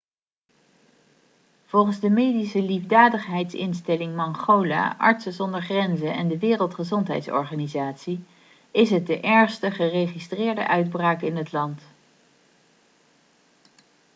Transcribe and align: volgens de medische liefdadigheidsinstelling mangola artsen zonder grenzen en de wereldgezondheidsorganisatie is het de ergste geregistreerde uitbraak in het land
volgens 1.65 1.99
de 1.99 2.09
medische 2.09 2.61
liefdadigheidsinstelling 2.61 4.15
mangola 4.15 4.95
artsen 4.97 5.33
zonder 5.33 5.61
grenzen 5.61 6.13
en 6.13 6.27
de 6.27 6.39
wereldgezondheidsorganisatie 6.39 8.23
is 8.71 8.89
het 8.89 9.07
de 9.07 9.19
ergste 9.19 9.71
geregistreerde 9.71 10.67
uitbraak 10.67 11.21
in 11.21 11.35
het 11.35 11.51
land 11.51 11.81